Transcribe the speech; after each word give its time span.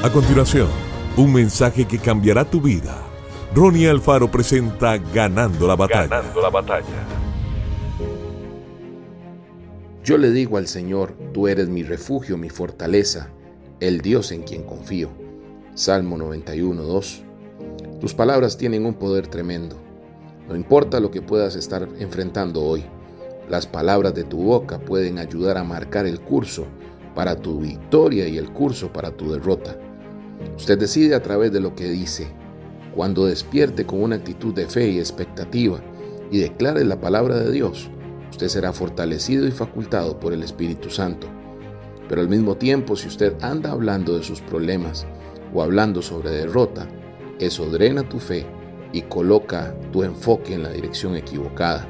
A 0.00 0.12
continuación, 0.12 0.68
un 1.16 1.32
mensaje 1.32 1.84
que 1.84 1.98
cambiará 1.98 2.44
tu 2.44 2.60
vida. 2.60 3.02
Ronnie 3.52 3.88
Alfaro 3.88 4.30
presenta 4.30 4.96
Ganando 4.96 5.66
la 5.66 5.74
batalla. 5.74 6.06
Ganando 6.06 6.40
la 6.40 6.50
batalla. 6.50 6.86
Yo 10.04 10.16
le 10.16 10.30
digo 10.30 10.56
al 10.56 10.68
Señor, 10.68 11.16
tú 11.34 11.48
eres 11.48 11.68
mi 11.68 11.82
refugio, 11.82 12.38
mi 12.38 12.48
fortaleza, 12.48 13.30
el 13.80 14.00
Dios 14.00 14.30
en 14.30 14.44
quien 14.44 14.62
confío. 14.62 15.10
Salmo 15.74 16.16
91, 16.16 16.80
2. 16.80 17.22
Tus 18.00 18.14
palabras 18.14 18.56
tienen 18.56 18.86
un 18.86 18.94
poder 18.94 19.26
tremendo. 19.26 19.76
No 20.48 20.54
importa 20.54 21.00
lo 21.00 21.10
que 21.10 21.22
puedas 21.22 21.56
estar 21.56 21.88
enfrentando 21.98 22.62
hoy, 22.62 22.84
las 23.50 23.66
palabras 23.66 24.14
de 24.14 24.22
tu 24.22 24.44
boca 24.44 24.78
pueden 24.78 25.18
ayudar 25.18 25.58
a 25.58 25.64
marcar 25.64 26.06
el 26.06 26.20
curso 26.20 26.66
para 27.16 27.34
tu 27.34 27.58
victoria 27.58 28.28
y 28.28 28.38
el 28.38 28.52
curso 28.52 28.92
para 28.92 29.10
tu 29.10 29.32
derrota. 29.32 29.76
Usted 30.56 30.78
decide 30.78 31.14
a 31.14 31.22
través 31.22 31.52
de 31.52 31.60
lo 31.60 31.74
que 31.74 31.88
dice. 31.88 32.28
Cuando 32.94 33.26
despierte 33.26 33.86
con 33.86 34.02
una 34.02 34.16
actitud 34.16 34.54
de 34.54 34.66
fe 34.66 34.90
y 34.90 34.98
expectativa 34.98 35.80
y 36.30 36.38
declare 36.38 36.84
la 36.84 37.00
palabra 37.00 37.36
de 37.36 37.50
Dios, 37.52 37.88
usted 38.30 38.48
será 38.48 38.72
fortalecido 38.72 39.46
y 39.46 39.52
facultado 39.52 40.18
por 40.18 40.32
el 40.32 40.42
Espíritu 40.42 40.90
Santo. 40.90 41.28
Pero 42.08 42.20
al 42.20 42.28
mismo 42.28 42.56
tiempo, 42.56 42.96
si 42.96 43.08
usted 43.08 43.34
anda 43.40 43.70
hablando 43.70 44.16
de 44.16 44.24
sus 44.24 44.40
problemas 44.40 45.06
o 45.54 45.62
hablando 45.62 46.02
sobre 46.02 46.30
derrota, 46.30 46.88
eso 47.38 47.66
drena 47.66 48.08
tu 48.08 48.18
fe 48.18 48.46
y 48.92 49.02
coloca 49.02 49.74
tu 49.92 50.02
enfoque 50.02 50.54
en 50.54 50.62
la 50.62 50.70
dirección 50.70 51.16
equivocada. 51.16 51.88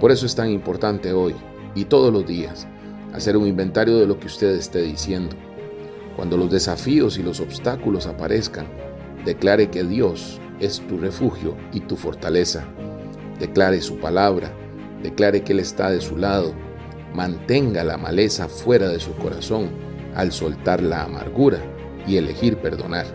Por 0.00 0.12
eso 0.12 0.26
es 0.26 0.34
tan 0.34 0.50
importante 0.50 1.12
hoy 1.12 1.34
y 1.74 1.84
todos 1.84 2.12
los 2.12 2.26
días 2.26 2.66
hacer 3.12 3.36
un 3.36 3.46
inventario 3.46 3.98
de 3.98 4.06
lo 4.06 4.18
que 4.18 4.26
usted 4.26 4.54
esté 4.54 4.82
diciendo 4.82 5.36
cuando 6.16 6.38
los 6.38 6.50
desafíos 6.50 7.18
y 7.18 7.22
los 7.22 7.40
obstáculos 7.40 8.06
aparezcan, 8.06 8.66
declare 9.26 9.68
que 9.70 9.84
Dios 9.84 10.40
es 10.58 10.80
tu 10.86 10.96
refugio 10.96 11.56
y 11.72 11.80
tu 11.80 11.96
fortaleza. 11.96 12.64
Declare 13.38 13.82
su 13.82 13.98
palabra, 13.98 14.50
declare 15.02 15.42
que 15.42 15.52
Él 15.52 15.60
está 15.60 15.90
de 15.90 16.00
su 16.00 16.16
lado. 16.16 16.54
Mantenga 17.14 17.84
la 17.84 17.98
maleza 17.98 18.48
fuera 18.48 18.88
de 18.88 18.98
su 18.98 19.12
corazón 19.12 19.68
al 20.14 20.32
soltar 20.32 20.82
la 20.82 21.04
amargura 21.04 21.58
y 22.06 22.16
elegir 22.16 22.56
perdonar. 22.56 23.06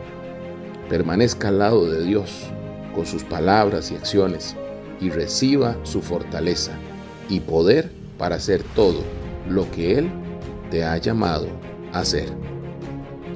Permanezca 0.88 1.47
al 1.47 1.59
lado 1.59 1.89
de 1.89 2.03
Dios 2.03 2.52
con 2.93 3.08
sus 3.08 3.23
palabras 3.23 3.91
y 3.91 3.95
acciones 3.95 4.55
y 4.99 5.09
reciba 5.09 5.75
su 5.83 6.02
fortaleza 6.02 6.73
y 7.30 7.39
poder 7.39 7.89
para 8.19 8.36
hacer 8.36 8.61
todo 8.75 9.02
lo 9.49 9.69
que 9.71 9.97
Él 9.97 10.09
te 10.69 10.83
ha 10.83 10.97
llamado 10.97 11.47
a 11.93 11.99
hacer. 11.99 12.30